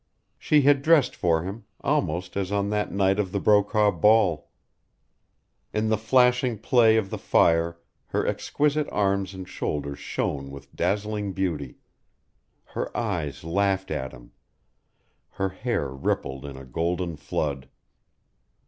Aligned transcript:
She 0.39 0.61
had 0.61 0.81
dressed 0.81 1.15
for 1.15 1.43
him, 1.43 1.65
almost 1.81 2.35
as 2.35 2.51
on 2.51 2.71
that 2.71 2.91
night 2.91 3.19
of 3.19 3.31
the 3.31 3.39
Brokaw 3.39 3.91
ball. 3.91 4.49
In 5.75 5.89
the 5.89 5.95
flashing 5.97 6.57
play 6.57 6.97
of 6.97 7.11
the 7.11 7.19
fire 7.19 7.77
her 8.07 8.25
exquisite 8.25 8.89
arms 8.91 9.35
and 9.35 9.47
shoulders 9.47 9.99
shone 9.99 10.49
with 10.49 10.75
dazzling 10.75 11.33
beauty; 11.33 11.77
her 12.63 12.89
eyes 12.97 13.43
laughed 13.43 13.91
at 13.91 14.11
him; 14.11 14.31
her 15.33 15.49
hair 15.49 15.89
rippled 15.89 16.45
in 16.45 16.57
a 16.57 16.65
golden 16.65 17.15
flood. 17.15 17.69